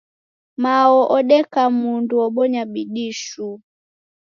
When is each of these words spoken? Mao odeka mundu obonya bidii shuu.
Mao 0.63 0.99
odeka 1.17 1.61
mundu 1.79 2.15
obonya 2.25 2.63
bidii 2.71 3.13
shuu. 3.23 3.55